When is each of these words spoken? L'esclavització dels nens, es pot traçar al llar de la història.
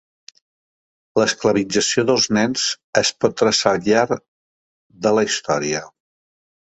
L'esclavització 1.21 2.05
dels 2.11 2.25
nens, 2.37 2.63
es 3.01 3.11
pot 3.25 3.35
traçar 3.41 3.73
al 3.73 3.83
llar 3.91 4.07
de 5.07 5.13
la 5.19 5.25
història. 5.29 5.83